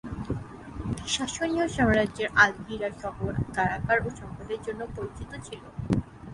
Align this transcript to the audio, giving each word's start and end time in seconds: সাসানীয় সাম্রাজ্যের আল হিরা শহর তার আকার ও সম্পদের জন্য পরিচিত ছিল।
সাসানীয় 1.07 1.67
সাম্রাজ্যের 1.67 2.29
আল 2.35 2.53
হিরা 2.65 2.89
শহর 3.01 3.31
তার 3.55 3.69
আকার 3.77 3.97
ও 4.01 4.19
সম্পদের 4.19 4.59
জন্য 4.67 4.81
পরিচিত 4.95 5.31
ছিল। 5.47 5.61